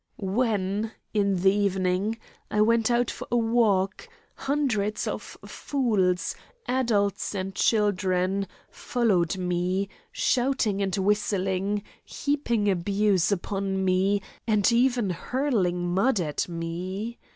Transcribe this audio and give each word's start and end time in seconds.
When, 0.17 0.93
in 1.13 1.35
the 1.35 1.53
evening, 1.53 2.17
I 2.49 2.59
went 2.61 2.89
out 2.89 3.11
for 3.11 3.27
a 3.31 3.37
walk, 3.37 4.09
hundreds 4.33 5.05
of 5.07 5.37
fools, 5.45 6.33
adults 6.67 7.35
and 7.35 7.53
children, 7.53 8.47
followed 8.71 9.37
me, 9.37 9.89
shouting 10.11 10.81
and 10.81 10.95
whistling, 10.95 11.83
heaping 12.03 12.67
abuse 12.67 13.31
upon 13.31 13.85
me, 13.85 14.23
and 14.47 14.71
even 14.71 15.11
hurling 15.11 15.93
mud 15.93 16.19
at 16.19 16.49
me. 16.49 17.19